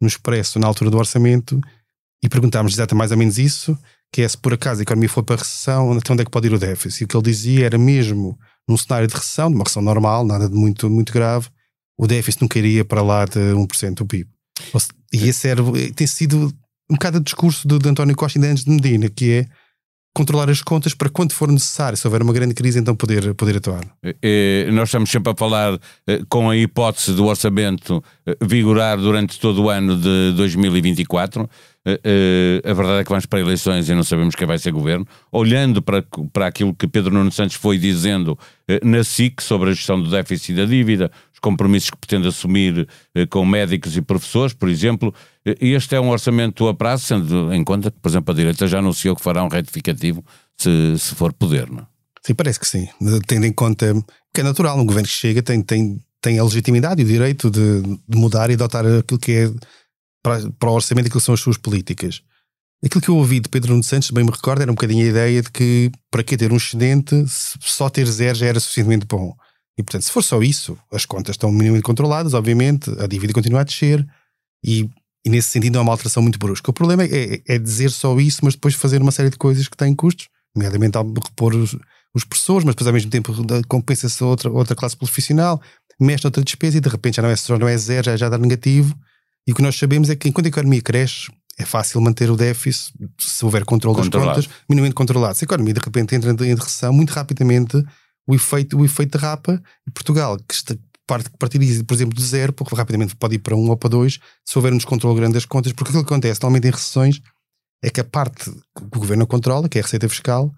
no 0.00 0.08
Expresso, 0.08 0.58
na 0.58 0.66
altura 0.66 0.90
do 0.90 0.98
orçamento, 0.98 1.60
e 2.24 2.28
perguntámos 2.28 2.72
exatamente 2.72 2.98
mais 2.98 3.10
ou 3.12 3.16
menos 3.16 3.38
isso, 3.38 3.78
que 4.12 4.22
é 4.22 4.28
se 4.28 4.36
por 4.36 4.52
acaso 4.52 4.80
a 4.80 4.82
economia 4.82 5.08
for 5.08 5.22
para 5.22 5.36
a 5.36 5.38
recessão, 5.38 5.92
até 5.92 6.12
onde 6.12 6.22
é 6.22 6.24
que 6.24 6.30
pode 6.30 6.48
ir 6.48 6.52
o 6.52 6.58
déficit? 6.58 7.02
E 7.02 7.04
o 7.04 7.08
que 7.08 7.16
ele 7.16 7.22
dizia 7.22 7.66
era 7.66 7.78
mesmo 7.78 8.36
num 8.68 8.76
cenário 8.76 9.06
de 9.06 9.14
recessão, 9.14 9.48
de 9.48 9.54
uma 9.54 9.62
recessão 9.62 9.82
normal, 9.82 10.24
nada 10.24 10.48
de 10.48 10.56
muito, 10.56 10.90
muito 10.90 11.12
grave, 11.12 11.48
o 11.96 12.08
déficit 12.08 12.42
nunca 12.42 12.58
iria 12.58 12.84
para 12.84 13.00
lá 13.00 13.24
de 13.24 13.38
1% 13.38 13.94
do 13.94 14.06
PIB. 14.06 14.28
E 15.12 15.28
esse 15.28 15.46
era, 15.46 15.62
tem 15.94 16.06
sido 16.06 16.52
um 16.90 16.94
bocado 16.94 17.18
o 17.18 17.20
discurso 17.20 17.68
de, 17.68 17.78
de 17.78 17.88
António 17.88 18.16
Costa 18.16 18.38
ainda 18.38 18.50
antes 18.50 18.64
de 18.64 18.70
Medina, 18.70 19.08
que 19.08 19.30
é 19.30 19.48
controlar 20.14 20.48
as 20.48 20.62
contas 20.62 20.94
para 20.94 21.10
quando 21.10 21.32
for 21.32 21.50
necessário, 21.50 21.98
se 21.98 22.06
houver 22.06 22.22
uma 22.22 22.32
grande 22.32 22.54
crise, 22.54 22.78
então 22.78 22.94
poder, 22.94 23.34
poder 23.34 23.56
atuar. 23.56 23.82
Nós 24.72 24.88
estamos 24.88 25.10
sempre 25.10 25.32
a 25.32 25.36
falar 25.36 25.76
eh, 26.06 26.20
com 26.28 26.48
a 26.48 26.56
hipótese 26.56 27.12
do 27.12 27.26
orçamento 27.26 28.02
eh, 28.24 28.36
vigorar 28.40 28.96
durante 28.96 29.40
todo 29.40 29.64
o 29.64 29.68
ano 29.68 29.96
de 29.96 30.32
2024. 30.36 31.50
Eh, 31.84 32.62
a 32.64 32.72
verdade 32.72 33.00
é 33.00 33.04
que 33.04 33.10
vamos 33.10 33.26
para 33.26 33.40
eleições 33.40 33.88
e 33.88 33.94
não 33.94 34.04
sabemos 34.04 34.36
quem 34.36 34.46
vai 34.46 34.56
ser 34.56 34.70
governo. 34.70 35.04
Olhando 35.32 35.82
para, 35.82 36.04
para 36.32 36.46
aquilo 36.46 36.72
que 36.72 36.86
Pedro 36.86 37.12
Nuno 37.12 37.32
Santos 37.32 37.56
foi 37.56 37.76
dizendo 37.76 38.38
na 38.82 39.02
SIC 39.02 39.42
sobre 39.42 39.70
a 39.70 39.72
gestão 39.72 40.00
do 40.00 40.08
déficit 40.08 40.52
e 40.52 40.54
da 40.54 40.64
dívida, 40.64 41.10
compromissos 41.44 41.90
que 41.90 41.98
pretende 41.98 42.26
assumir 42.26 42.88
com 43.28 43.44
médicos 43.44 43.94
e 43.98 44.00
professores, 44.00 44.54
por 44.54 44.66
exemplo. 44.66 45.12
Este 45.44 45.94
é 45.94 46.00
um 46.00 46.08
orçamento 46.08 46.66
a 46.68 46.74
prazo, 46.74 47.04
sendo 47.04 47.52
em 47.52 47.62
conta 47.62 47.90
que, 47.90 47.98
por 48.00 48.08
exemplo, 48.08 48.32
a 48.32 48.36
direita 48.36 48.66
já 48.66 48.78
anunciou 48.78 49.14
que 49.14 49.22
fará 49.22 49.44
um 49.44 49.48
retificativo 49.48 50.24
se, 50.56 50.98
se 50.98 51.14
for 51.14 51.32
poder, 51.32 51.70
não? 51.70 51.80
É? 51.80 51.86
Sim, 52.26 52.34
parece 52.34 52.58
que 52.58 52.66
sim. 52.66 52.88
Tendo 53.26 53.44
em 53.44 53.52
conta 53.52 53.94
que 54.32 54.40
é 54.40 54.44
natural, 54.44 54.78
um 54.78 54.86
governo 54.86 55.06
que 55.06 55.14
chega 55.14 55.42
tem, 55.42 55.60
tem, 55.62 56.00
tem 56.22 56.38
a 56.38 56.44
legitimidade 56.44 57.02
e 57.02 57.04
o 57.04 57.08
direito 57.08 57.50
de, 57.50 57.82
de 57.82 58.16
mudar 58.16 58.48
e 58.50 58.54
adotar 58.54 58.86
aquilo 58.86 59.20
que 59.20 59.32
é 59.32 59.50
para, 60.22 60.50
para 60.58 60.70
o 60.70 60.72
orçamento 60.72 61.06
aquilo 61.06 61.20
que 61.20 61.26
são 61.26 61.34
as 61.34 61.40
suas 61.40 61.58
políticas. 61.58 62.22
Aquilo 62.82 63.02
que 63.02 63.10
eu 63.10 63.16
ouvi 63.16 63.40
de 63.40 63.48
Pedro 63.50 63.72
Nuno 63.72 63.82
Santos, 63.82 64.10
bem 64.10 64.24
me 64.24 64.30
recordo, 64.30 64.62
era 64.62 64.70
um 64.70 64.74
bocadinho 64.74 65.04
a 65.04 65.08
ideia 65.08 65.42
de 65.42 65.50
que 65.50 65.92
para 66.10 66.24
que 66.24 66.36
ter 66.36 66.50
um 66.50 66.56
excedente, 66.56 67.14
só 67.28 67.90
ter 67.90 68.06
zero 68.06 68.36
já 68.36 68.46
era 68.46 68.60
suficientemente 68.60 69.06
bom. 69.06 69.34
E 69.76 69.82
portanto, 69.82 70.02
se 70.02 70.10
for 70.10 70.22
só 70.22 70.40
isso, 70.42 70.78
as 70.90 71.04
contas 71.04 71.34
estão 71.34 71.50
minimamente 71.50 71.84
controladas, 71.84 72.32
obviamente, 72.32 72.90
a 72.98 73.06
dívida 73.06 73.34
continua 73.34 73.60
a 73.60 73.64
descer 73.64 74.06
e, 74.64 74.88
e 75.24 75.30
nesse 75.30 75.48
sentido 75.48 75.74
não 75.74 75.80
é 75.80 75.82
uma 75.82 75.92
alteração 75.92 76.22
muito 76.22 76.38
brusca. 76.38 76.70
O 76.70 76.74
problema 76.74 77.02
é, 77.04 77.06
é, 77.06 77.42
é, 77.54 77.58
dizer 77.58 77.90
só 77.90 78.18
isso, 78.20 78.40
mas 78.42 78.54
depois 78.54 78.74
fazer 78.74 79.00
uma 79.00 79.10
série 79.10 79.30
de 79.30 79.38
coisas 79.38 79.66
que 79.68 79.76
têm 79.76 79.94
custos, 79.94 80.28
nomeadamente 80.54 80.96
ao 80.96 81.04
repor 81.04 81.54
os, 81.54 81.76
os 82.14 82.24
professores, 82.24 82.64
mas 82.64 82.74
depois 82.74 82.86
ao 82.86 82.92
mesmo 82.92 83.10
tempo 83.10 83.32
compensa-se 83.66 84.22
outra, 84.22 84.50
outra 84.50 84.76
classe 84.76 84.96
profissional, 84.96 85.60
mexe 86.00 86.26
outra 86.26 86.42
despesa 86.42 86.76
e 86.78 86.80
de 86.80 86.88
repente 86.88 87.16
já 87.16 87.22
não 87.22 87.30
é, 87.30 87.36
já 87.36 87.58
não 87.58 87.68
é 87.68 87.76
zero, 87.76 88.04
já, 88.04 88.16
já 88.16 88.28
dá 88.28 88.36
negativo. 88.36 88.94
E 89.46 89.52
o 89.52 89.54
que 89.54 89.62
nós 89.62 89.76
sabemos 89.76 90.10
é 90.10 90.16
que 90.16 90.28
enquanto 90.28 90.46
a 90.46 90.48
economia 90.48 90.82
cresce, 90.82 91.30
é 91.58 91.64
fácil 91.64 92.00
manter 92.00 92.30
o 92.30 92.36
déficit 92.36 92.92
se 93.18 93.44
houver 93.44 93.64
controle 93.64 93.96
das 93.96 94.08
contas 94.08 94.48
minimamente 94.68 94.94
controlado. 94.94 95.36
Se 95.36 95.44
a 95.44 95.46
economia 95.46 95.74
de 95.74 95.80
repente 95.80 96.14
entra 96.14 96.30
em 96.30 96.54
recessão, 96.54 96.92
muito 96.92 97.10
rapidamente 97.10 97.82
o 98.26 98.34
efeito, 98.34 98.78
o 98.78 98.84
efeito 98.84 99.18
derrapa 99.18 99.62
e 99.86 99.90
Portugal, 99.90 100.36
que 100.36 100.54
está, 100.54 100.74
parte, 101.06 101.30
partiria, 101.38 101.84
por 101.84 101.94
exemplo, 101.94 102.14
de 102.14 102.24
zero, 102.24 102.52
porque 102.52 102.74
rapidamente 102.74 103.14
pode 103.16 103.36
ir 103.36 103.38
para 103.38 103.54
um 103.54 103.68
ou 103.68 103.76
para 103.76 103.90
dois, 103.90 104.18
se 104.44 104.58
houver 104.58 104.72
um 104.72 104.76
descontrole 104.76 105.16
grande 105.16 105.34
das 105.34 105.44
contas, 105.44 105.72
porque 105.72 105.90
aquilo 105.90 106.04
que 106.04 106.12
acontece 106.12 106.40
normalmente 106.40 106.68
em 106.68 106.70
recessões 106.70 107.20
é 107.82 107.90
que 107.90 108.00
a 108.00 108.04
parte 108.04 108.50
que 108.50 108.82
o 108.82 108.98
governo 108.98 109.26
controla, 109.26 109.68
que 109.68 109.78
é 109.78 109.80
a 109.80 109.84
receita 109.84 110.08
fiscal, 110.08 110.52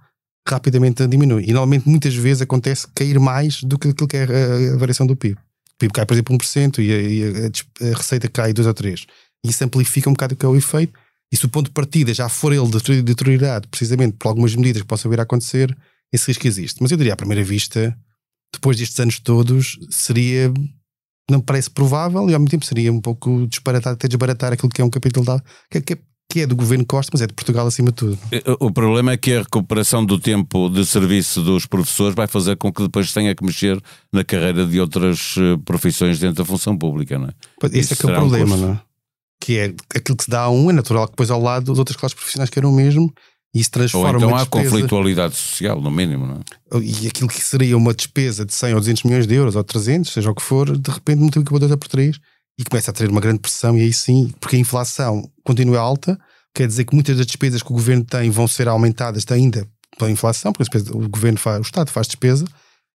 rapidamente 0.49 1.07
diminui. 1.09 1.45
E 1.45 1.53
normalmente 1.53 1.89
muitas 1.89 2.15
vezes 2.15 2.43
acontece 2.43 2.87
cair 2.95 3.19
mais 3.19 3.63
do 3.63 3.79
que 3.79 3.89
aquilo 3.89 4.07
que 4.07 4.17
é 4.17 4.23
a, 4.23 4.77
variação 4.77 5.07
do 5.07 5.17
PIB. 5.17 5.35
O 5.35 5.79
PIB 5.79 5.93
cai, 5.93 6.07
por 6.07 6.15
exemplo, 6.15 6.39
1% 6.39 6.79
e 6.79 6.93
a, 6.93 7.01
e 7.01 7.25
a, 7.25 7.93
a 7.93 7.97
receita 7.97 8.29
cai 8.29 8.53
2 8.53 8.67
ou 8.67 8.75
3. 8.75 9.07
E 9.45 9.51
isso 9.51 9.65
amplifica 9.65 10.09
um 10.09 10.13
bocado 10.13 10.35
o 10.35 10.37
que 10.37 10.47
é 10.47 10.49
o 10.49 10.57
efeito. 10.57 10.93
E 11.33 11.37
se 11.37 11.45
o 11.45 11.49
ponto 11.49 11.67
de 11.67 11.73
partida 11.73 12.15
já 12.15 12.29
for 12.29 12.53
ele 12.53 13.03
deteriorado, 13.03 13.67
precisamente 13.69 14.17
por 14.17 14.29
algumas 14.29 14.55
medidas 14.55 14.83
que 14.83 14.89
possam 14.89 15.11
vir 15.11 15.19
a 15.19 15.25
acontecer, 15.25 15.77
esse 16.13 16.29
risco 16.29 16.47
existe. 16.47 16.81
Mas 16.81 16.93
eu 16.93 16.97
diria, 16.97 17.15
à 17.15 17.17
primeira 17.17 17.43
vista, 17.43 17.97
depois 18.57 18.77
destes 18.77 18.99
anos 19.01 19.19
todos, 19.21 19.79
seria. 19.91 20.53
Não 21.29 21.39
me 21.39 21.45
parece 21.45 21.69
provável 21.69 22.31
e 22.31 22.35
ao 22.35 22.39
mesmo 22.39 22.51
tempo 22.51 22.65
seria 22.65 22.93
um 22.93 23.01
pouco 23.01 23.49
disparatar, 23.49 23.95
até 23.95 24.07
desbaratar 24.07 24.53
aquilo 24.53 24.69
que 24.69 24.81
é 24.81 24.85
um 24.85 24.91
capítulo 24.91 25.27
da, 25.27 25.43
que, 25.69 25.81
que, 25.81 25.99
que 26.31 26.41
é 26.41 26.47
do 26.47 26.55
governo 26.55 26.87
Costa, 26.87 27.11
mas 27.13 27.21
é 27.21 27.27
de 27.27 27.35
Portugal 27.35 27.67
acima 27.67 27.89
de 27.89 27.95
tudo. 27.95 28.19
Eh, 28.31 28.43
o 28.61 28.71
problema 28.71 29.11
é 29.11 29.17
que 29.17 29.33
a 29.33 29.41
recuperação 29.41 30.05
do 30.05 30.21
tempo 30.21 30.69
de 30.69 30.87
serviço 30.87 31.43
dos 31.43 31.67
professores 31.67 32.15
vai 32.15 32.29
fazer 32.29 32.57
com 32.57 32.73
que 32.73 32.81
depois 32.81 33.13
tenha 33.13 33.35
que 33.35 33.45
mexer 33.45 33.83
na 34.13 34.23
carreira 34.23 34.65
de 34.65 34.81
outras 34.81 35.35
eh, 35.37 35.57
profissões 35.65 36.21
dentro 36.21 36.37
da 36.37 36.45
função 36.45 36.79
pública, 36.79 37.19
não 37.19 37.27
é? 37.27 37.33
Esse 37.73 37.95
é 37.95 37.97
que 37.97 38.07
é 38.07 38.13
o 38.13 38.15
problema, 38.15 38.55
um 38.55 38.59
não 38.59 38.73
é? 38.75 38.81
Que 39.41 39.59
é 39.59 39.75
aquilo 39.97 40.17
que 40.17 40.25
se 40.25 40.31
dá 40.31 40.43
a 40.43 40.51
um, 40.51 40.71
é 40.71 40.73
natural 40.73 41.07
que 41.07 41.13
depois 41.13 41.31
ao 41.31 41.43
lado 41.43 41.73
as 41.73 41.79
outras 41.79 41.97
classes 41.97 42.15
profissionais 42.15 42.51
queiram 42.51 42.71
o 42.71 42.75
mesmo 42.75 43.13
isso 43.55 43.71
transforma 43.71 44.11
Ou 44.11 44.17
então 44.17 44.35
há 44.35 44.41
despesa... 44.41 44.71
conflitualidade 44.71 45.35
social, 45.35 45.81
no 45.81 45.91
mínimo, 45.91 46.27
não 46.27 46.37
é? 46.37 46.79
E 46.83 47.09
aquilo 47.09 47.29
que 47.29 47.43
seria 47.43 47.77
uma 47.77 47.95
despesa 47.95 48.45
de 48.45 48.55
100 48.55 48.75
ou 48.75 48.81
200 48.81 49.03
milhões 49.05 49.27
de 49.27 49.35
euros 49.35 49.57
ou 49.57 49.65
300, 49.65 50.13
seja 50.13 50.31
o 50.31 50.35
que 50.35 50.43
for, 50.43 50.77
de 50.77 50.91
repente 50.91 51.19
multiplica 51.19 51.51
por 51.51 51.59
2 51.59 51.77
por 51.77 51.89
3 51.89 52.19
e 52.59 52.65
começa 52.65 52.91
a 52.91 52.95
ter 52.95 53.09
uma 53.09 53.21
grande 53.21 53.41
pressão. 53.41 53.77
E 53.77 53.81
aí 53.81 53.93
sim, 53.93 54.33
porque 54.41 54.57
a 54.57 54.59
inflação 54.59 55.31
continua 55.45 55.81
alta, 55.81 56.19
quer 56.55 56.67
dizer 56.67 56.85
que 56.85 56.95
muitas 56.95 57.17
das 57.17 57.27
despesas 57.27 57.63
que 57.63 57.71
o 57.71 57.75
governo 57.75 58.05
tem 58.05 58.31
vão 58.31 58.47
ser 58.47 58.69
aumentadas 58.69 59.25
ainda 59.31 59.67
pela 59.99 60.11
inflação, 60.11 60.53
porque 60.53 60.77
o 60.91 61.09
governo 61.09 61.39
faz, 61.39 61.59
o 61.59 61.63
Estado 61.63 61.91
faz 61.91 62.07
despesa. 62.07 62.45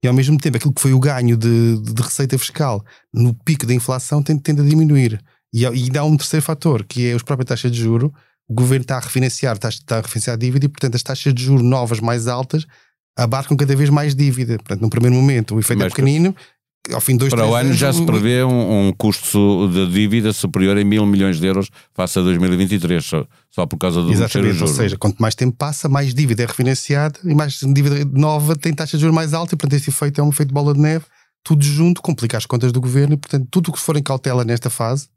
E 0.04 0.08
ao 0.08 0.14
mesmo 0.14 0.38
tempo, 0.38 0.58
aquilo 0.58 0.74
que 0.74 0.82
foi 0.82 0.94
o 0.94 1.00
ganho 1.00 1.36
de, 1.36 1.78
de 1.80 2.02
receita 2.02 2.38
fiscal 2.38 2.84
no 3.14 3.34
pico 3.34 3.66
da 3.66 3.74
inflação 3.74 4.24
tende, 4.24 4.42
tende 4.42 4.62
a 4.62 4.64
diminuir. 4.66 5.22
E, 5.54 5.66
e 5.66 5.90
dá 5.90 6.04
um 6.06 6.16
terceiro 6.16 6.46
fator, 6.46 6.86
que 6.86 7.10
é 7.10 7.16
os 7.16 7.24
próprias 7.24 7.50
taxas 7.50 7.72
de 7.72 7.80
juro, 7.80 8.14
o 8.50 8.54
governo 8.54 8.82
está 8.82 8.98
a 8.98 9.00
refinanciar, 9.00 9.56
está, 9.56 9.70
está 9.70 9.98
a 10.00 10.02
refinanciar 10.02 10.34
a 10.34 10.38
dívida 10.38 10.66
e, 10.66 10.70
portanto, 10.70 10.96
as 10.96 11.04
taxas 11.04 11.34
de 11.34 11.44
juros 11.44 11.64
novas 11.64 12.00
mais 12.00 12.28
altas 12.28 12.66
abarcam 13.16 13.56
cada 13.56 13.76
vez 13.76 13.90
mais 13.90 14.16
dívida. 14.16 14.58
Portanto, 14.58 14.82
no 14.82 14.90
primeiro 14.90 15.16
momento 15.16 15.56
o 15.56 15.60
efeito 15.60 15.82
é 15.82 15.86
Mas, 15.86 15.94
é 15.94 15.96
pequenino, 15.96 16.36
ao 16.92 17.00
fim 17.00 17.14
de 17.14 17.20
dois, 17.20 17.30
Para 17.30 17.46
o 17.46 17.54
ano 17.54 17.68
anos, 17.68 17.78
já 17.78 17.94
se 17.94 18.04
prevê 18.04 18.44
um, 18.44 18.88
um, 18.88 18.94
custo 18.94 19.70
de 19.72 19.92
dívida 19.92 20.34
superior 20.34 20.76
a 20.76 20.84
mil 20.84 21.06
milhões 21.06 21.40
de 21.40 21.46
euros 21.46 21.70
face 21.94 22.18
a 22.18 22.24
2023, 22.24 23.06
só, 23.06 23.28
só 23.52 23.66
por 23.68 23.78
causa 23.78 24.02
do 24.02 24.12
Exatamente, 24.12 24.62
ou 24.64 24.68
seja, 24.68 24.98
quanto 24.98 25.20
mais 25.20 25.36
tempo 25.36 25.56
passa, 25.56 25.88
mais 25.88 26.12
dívida 26.12 26.42
é 26.42 26.46
refinanciada 26.48 27.20
e 27.24 27.36
mais 27.36 27.60
dívida 27.60 28.04
nova 28.12 28.56
tem 28.56 28.74
taxa 28.74 28.98
de 28.98 29.02
juros 29.02 29.16
mais 29.16 29.34
alta 29.34 29.54
e, 29.54 29.58
portanto, 29.58 29.80
esse 29.80 29.92
efeito 29.92 30.20
é 30.20 30.24
um 30.24 30.30
efeito 30.30 30.52
bola 30.52 30.74
de 30.74 30.80
neve, 30.80 31.06
tudo 31.44 31.64
junto 31.64 32.02
complica 32.02 32.38
as 32.38 32.48
contas 32.48 32.72
do 32.72 32.82
governo 32.82 33.14
e, 33.14 33.18
portanto, 33.18 33.48
tudo 33.52 33.70
o 33.70 33.74
que 33.74 33.80
for 33.80 33.96
em 33.96 34.02
cautela 34.02 34.44
nesta 34.44 34.72
fase 34.72 35.08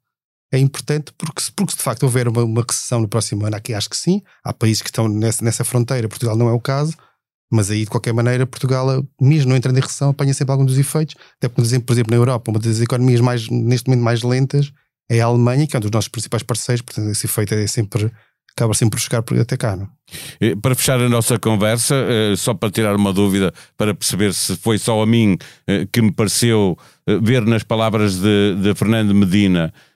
é 0.53 0.59
importante 0.59 1.13
porque, 1.17 1.43
porque 1.57 1.73
se 1.73 1.79
de 1.79 1.83
facto 1.83 2.03
houver 2.03 2.29
uma, 2.29 2.45
uma 2.45 2.65
recessão 2.69 3.01
no 3.01 3.09
próximo 3.09 3.47
ano, 3.47 3.57
aqui 3.57 3.73
acho 3.73 3.89
que 3.89 3.97
sim, 3.97 4.23
há 4.45 4.53
países 4.53 4.83
que 4.83 4.91
estão 4.91 5.09
nessa, 5.09 5.43
nessa 5.43 5.65
fronteira, 5.65 6.09
Portugal 6.09 6.37
não 6.37 6.49
é 6.49 6.53
o 6.53 6.61
caso, 6.61 6.95
mas 7.51 7.71
aí 7.71 7.81
de 7.85 7.91
qualquer 7.91 8.13
maneira 8.13 8.47
Portugal, 8.47 9.05
mesmo 9.21 9.49
não 9.49 9.57
entrando 9.57 9.79
em 9.79 9.81
recessão, 9.81 10.11
apanha 10.11 10.35
sempre 10.35 10.53
algum 10.53 10.65
dos 10.65 10.79
efeitos, 10.79 11.15
até 11.39 11.49
porque, 11.49 11.81
por 11.81 11.93
exemplo, 11.93 12.11
na 12.11 12.17
Europa, 12.17 12.51
uma 12.51 12.61
das 12.61 12.81
economias 12.81 13.21
mais, 13.21 13.49
neste 13.49 13.89
momento 13.89 14.05
mais 14.05 14.23
lentas 14.23 14.71
é 15.11 15.21
a 15.21 15.27
Alemanha, 15.27 15.67
que 15.67 15.75
é 15.75 15.79
um 15.79 15.81
dos 15.81 15.91
nossos 15.91 16.09
principais 16.09 16.43
parceiros, 16.43 16.83
portanto 16.83 17.11
esse 17.11 17.27
efeito 17.27 17.55
é 17.55 17.67
sempre 17.67 18.13
acaba 18.55 18.75
sempre 18.75 18.99
por 18.99 19.03
chegar 19.03 19.25
até 19.41 19.57
cá. 19.57 19.77
Não? 19.77 19.89
Para 20.61 20.75
fechar 20.75 21.01
a 21.01 21.09
nossa 21.09 21.39
conversa, 21.39 21.95
eh, 21.95 22.37
só 22.37 22.53
para 22.53 22.71
tirar 22.71 22.95
uma 22.95 23.13
dúvida, 23.13 23.53
para 23.79 23.95
perceber 23.95 24.35
se 24.35 24.57
foi 24.57 24.79
só 24.79 25.01
a 25.01 25.07
mim 25.07 25.39
eh, 25.67 25.87
que 25.91 26.03
me 26.03 26.13
pareceu 26.13 26.77
eh, 27.07 27.19
ver 27.23 27.47
nas 27.47 27.63
palavras 27.63 28.21
de, 28.21 28.57
de 28.63 28.75
Fernando 28.75 29.15
Medina 29.15 29.73
eh, 29.75 29.92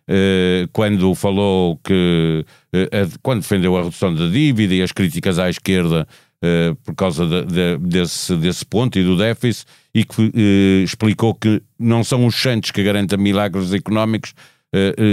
quando 0.72 1.14
falou 1.14 1.78
que, 1.82 2.44
eh, 2.72 3.06
quando 3.22 3.40
defendeu 3.40 3.76
a 3.76 3.82
redução 3.82 4.14
da 4.14 4.28
dívida 4.28 4.74
e 4.74 4.82
as 4.82 4.92
críticas 4.92 5.38
à 5.38 5.50
esquerda 5.50 6.06
eh, 6.42 6.74
por 6.84 6.94
causa 6.94 7.26
de, 7.26 7.44
de, 7.46 7.76
desse, 7.78 8.36
desse 8.36 8.64
ponto 8.64 8.98
e 8.98 9.04
do 9.04 9.16
déficit, 9.16 9.66
e 9.94 10.04
que 10.04 10.82
explicou 10.84 11.34
que 11.34 11.62
não 11.78 12.04
são 12.04 12.26
os 12.26 12.34
Santos 12.36 12.70
que 12.70 12.82
garantem 12.82 13.18
milagres 13.18 13.72
económicos, 13.72 14.34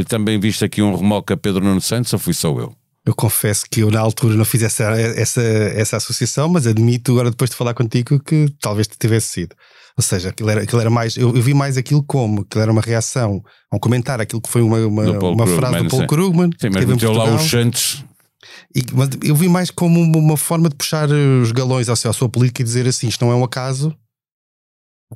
também 0.10 0.38
viste 0.38 0.66
aqui 0.66 0.82
um 0.82 0.94
remoque 0.94 1.32
a 1.32 1.38
Pedro 1.38 1.64
Nuno 1.64 1.80
Santos, 1.80 2.12
ou 2.12 2.20
fui 2.20 2.34
só 2.34 2.50
eu? 2.60 2.76
Eu 3.06 3.14
confesso 3.14 3.66
que 3.70 3.82
eu 3.82 3.92
na 3.92 4.00
altura 4.00 4.36
não 4.36 4.46
fiz 4.46 4.62
essa, 4.64 4.84
essa, 4.94 5.42
essa 5.42 5.98
associação, 5.98 6.48
mas 6.48 6.66
admito 6.66 7.12
agora 7.12 7.32
depois 7.32 7.50
de 7.50 7.56
falar 7.56 7.74
contigo 7.74 8.18
que 8.20 8.48
talvez 8.62 8.88
tivesse 8.88 9.28
sido. 9.28 9.56
Ou 9.98 10.04
seja, 10.04 10.30
aquilo 10.30 10.50
era, 10.50 10.62
aquilo 10.62 10.80
era 10.80 10.90
mais. 10.90 11.18
Eu, 11.18 11.36
eu, 11.36 11.42
vi 11.42 11.54
mais 11.54 11.78
aquilo 11.78 12.02
como 12.02 12.42
aquilo 12.42 12.62
era 12.62 12.72
uma 12.72 12.82
reação 12.82 13.44
a 13.72 13.76
um 13.76 13.80
comentário, 13.80 14.24
aquilo 14.24 14.42
que 14.42 14.50
foi 14.50 14.62
uma, 14.62 14.80
uma, 14.80 15.04
uma 15.20 15.48
frase 15.48 15.84
do 15.84 15.90
Paul 15.90 16.08
Krugman. 16.08 16.50
Sim, 16.60 16.70
mas 16.72 16.86
meteu 16.86 17.12
lá 17.12 17.36
os 17.36 17.44
Santos. 17.44 18.06
E, 18.76 18.84
mas 18.94 19.10
eu 19.22 19.36
vi 19.36 19.48
mais 19.48 19.70
como 19.70 20.02
uma 20.02 20.38
forma 20.38 20.70
de 20.70 20.76
puxar 20.76 21.10
os 21.10 21.52
galões 21.52 21.90
à 21.90 21.96
sua 21.96 22.30
política 22.30 22.62
e 22.62 22.66
dizer 22.66 22.88
assim: 22.88 23.08
isto 23.08 23.24
não 23.24 23.32
é 23.32 23.36
um 23.36 23.44
acaso. 23.44 23.96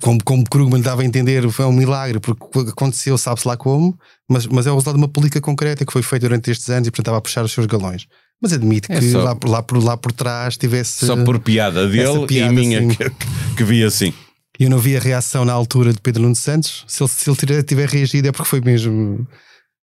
Como, 0.01 0.23
como 0.23 0.43
Krugman 0.49 0.81
dava 0.81 1.01
a 1.01 1.05
entender, 1.05 1.49
foi 1.49 1.65
um 1.65 1.71
milagre, 1.71 2.19
porque 2.19 2.69
aconteceu, 2.69 3.17
sabe-se 3.17 3.47
lá 3.47 3.57
como, 3.57 3.97
mas, 4.29 4.45
mas 4.45 4.67
é 4.67 4.71
o 4.71 4.73
resultado 4.73 4.95
de 4.95 5.01
uma 5.01 5.07
política 5.07 5.41
concreta 5.41 5.85
que 5.85 5.91
foi 5.91 6.01
feita 6.01 6.27
durante 6.27 6.51
estes 6.51 6.69
anos 6.69 6.87
e, 6.87 6.91
portanto, 6.91 7.05
estava 7.05 7.17
a 7.17 7.21
puxar 7.21 7.43
os 7.43 7.51
seus 7.51 7.65
galões. 7.65 8.07
Mas 8.41 8.53
admito 8.53 8.91
é 8.91 8.99
que 8.99 9.11
só, 9.11 9.23
lá, 9.23 9.37
lá, 9.45 9.63
por, 9.63 9.83
lá 9.83 9.97
por 9.97 10.11
trás 10.11 10.57
tivesse. 10.57 11.05
Só 11.05 11.15
por 11.23 11.39
piada 11.39 11.87
dele 11.87 12.27
piada, 12.27 12.53
e 12.53 12.55
minha 12.55 12.79
assim. 12.79 12.89
que, 12.89 13.09
que 13.57 13.63
vi 13.63 13.83
assim. 13.83 14.13
Eu 14.59 14.69
não 14.69 14.79
vi 14.79 14.95
a 14.95 14.99
reação 14.99 15.45
na 15.45 15.53
altura 15.53 15.93
de 15.93 15.99
Pedro 15.99 16.23
Nuno 16.23 16.35
Santos. 16.35 16.83
Se 16.87 17.03
ele, 17.03 17.09
se 17.09 17.29
ele 17.29 17.63
tiver 17.63 17.87
reagido 17.89 18.27
é 18.27 18.31
porque 18.31 18.49
foi 18.49 18.61
mesmo 18.61 19.27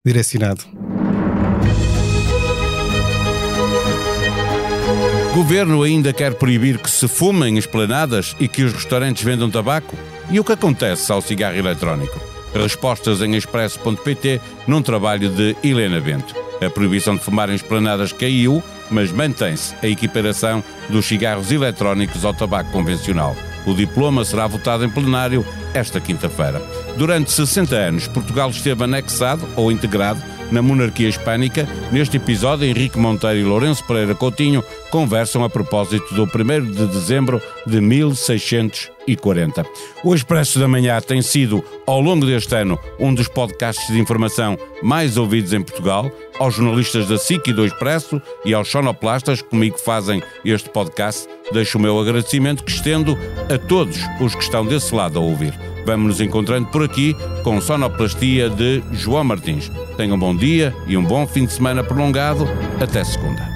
direcionado. 0.04 0.64
Governo 5.32 5.82
ainda 5.82 6.12
quer 6.12 6.34
proibir 6.34 6.76
que 6.76 6.90
se 6.90 7.08
fumem 7.08 7.56
esplanadas 7.56 8.36
e 8.38 8.46
que 8.46 8.64
os 8.64 8.74
restaurantes 8.74 9.24
vendam 9.24 9.50
tabaco? 9.50 9.96
E 10.30 10.38
o 10.38 10.44
que 10.44 10.52
acontece 10.52 11.10
ao 11.10 11.22
cigarro 11.22 11.56
eletrónico? 11.56 12.20
Respostas 12.54 13.22
em 13.22 13.34
expresso.pt 13.34 14.42
num 14.66 14.82
trabalho 14.82 15.30
de 15.30 15.56
Helena 15.64 15.98
Bento. 16.02 16.34
A 16.62 16.68
proibição 16.68 17.16
de 17.16 17.22
fumar 17.22 17.48
em 17.48 17.54
esplanadas 17.54 18.12
caiu, 18.12 18.62
mas 18.90 19.10
mantém-se 19.10 19.74
a 19.82 19.88
equiparação 19.88 20.62
dos 20.90 21.06
cigarros 21.06 21.50
eletrónicos 21.50 22.26
ao 22.26 22.34
tabaco 22.34 22.70
convencional. 22.70 23.34
O 23.66 23.72
diploma 23.72 24.26
será 24.26 24.46
votado 24.46 24.84
em 24.84 24.90
plenário 24.90 25.46
esta 25.72 25.98
quinta-feira. 25.98 26.60
Durante 26.98 27.32
60 27.32 27.74
anos, 27.74 28.06
Portugal 28.06 28.50
esteve 28.50 28.84
anexado 28.84 29.48
ou 29.56 29.72
integrado 29.72 30.22
na 30.52 30.62
monarquia 30.62 31.08
hispânica. 31.08 31.68
Neste 31.90 32.18
episódio, 32.18 32.66
Henrique 32.66 32.98
Monteiro 32.98 33.38
e 33.38 33.44
Lourenço 33.44 33.84
Pereira 33.84 34.14
Coutinho 34.14 34.62
conversam 34.90 35.42
a 35.42 35.50
propósito 35.50 36.14
do 36.14 36.24
1 36.24 36.70
de 36.70 36.86
dezembro 36.86 37.42
de 37.66 37.80
1640. 37.80 39.66
O 40.04 40.14
Expresso 40.14 40.58
da 40.58 40.68
Manhã 40.68 41.00
tem 41.00 41.22
sido, 41.22 41.64
ao 41.86 42.00
longo 42.00 42.26
deste 42.26 42.54
ano, 42.54 42.78
um 43.00 43.12
dos 43.12 43.26
podcasts 43.26 43.88
de 43.88 43.98
informação 43.98 44.58
mais 44.82 45.16
ouvidos 45.16 45.52
em 45.52 45.62
Portugal. 45.62 46.10
Aos 46.38 46.54
jornalistas 46.54 47.08
da 47.08 47.18
SIC 47.18 47.48
e 47.48 47.52
do 47.52 47.64
Expresso 47.64 48.20
e 48.44 48.52
aos 48.52 48.68
sonoplastas 48.68 49.40
que 49.42 49.48
comigo 49.48 49.78
fazem 49.78 50.22
este 50.44 50.68
podcast, 50.68 51.28
deixo 51.52 51.78
o 51.78 51.80
meu 51.80 51.98
agradecimento 51.98 52.64
que 52.64 52.72
estendo 52.72 53.16
a 53.52 53.58
todos 53.58 53.98
os 54.20 54.34
que 54.34 54.42
estão 54.42 54.66
desse 54.66 54.94
lado 54.94 55.18
a 55.18 55.22
ouvir. 55.22 55.71
Vamos 55.84 56.06
nos 56.06 56.20
encontrando 56.20 56.68
por 56.68 56.82
aqui 56.82 57.16
com 57.42 57.60
sonoplastia 57.60 58.48
de 58.48 58.82
João 58.92 59.24
Martins. 59.24 59.70
Tenham 59.96 60.16
um 60.16 60.18
bom 60.18 60.34
dia 60.34 60.74
e 60.86 60.96
um 60.96 61.04
bom 61.04 61.26
fim 61.26 61.44
de 61.44 61.52
semana 61.52 61.82
prolongado. 61.82 62.46
Até 62.80 63.04
segunda. 63.04 63.51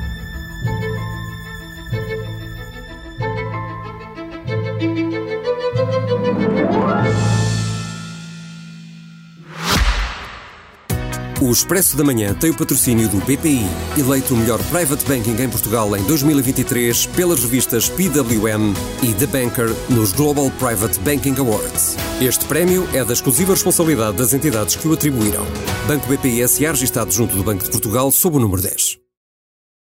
O 11.46 11.52
Expresso 11.52 11.96
da 11.96 12.02
Manhã 12.02 12.34
tem 12.34 12.50
o 12.50 12.56
patrocínio 12.56 13.08
do 13.08 13.18
BPI, 13.18 13.64
eleito 13.96 14.34
o 14.34 14.36
melhor 14.36 14.60
private 14.64 15.04
banking 15.04 15.40
em 15.40 15.48
Portugal 15.48 15.96
em 15.96 16.02
2023 16.02 17.06
pelas 17.06 17.38
revistas 17.38 17.88
PWM 17.88 18.74
e 19.00 19.14
The 19.14 19.26
Banker 19.26 19.68
nos 19.88 20.12
Global 20.12 20.50
Private 20.58 20.98
Banking 20.98 21.36
Awards. 21.38 21.94
Este 22.20 22.44
prémio 22.46 22.88
é 22.92 23.04
da 23.04 23.12
exclusiva 23.12 23.52
responsabilidade 23.52 24.16
das 24.16 24.34
entidades 24.34 24.74
que 24.74 24.88
o 24.88 24.92
atribuíram. 24.92 25.46
Banco 25.86 26.08
BPI 26.08 26.48
SA 26.48 26.72
registado 26.72 27.12
junto 27.12 27.36
do 27.36 27.44
Banco 27.44 27.62
de 27.62 27.70
Portugal 27.70 28.10
sob 28.10 28.38
o 28.38 28.40
número 28.40 28.60
10. 28.60 29.05